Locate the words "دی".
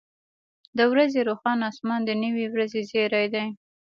3.33-3.45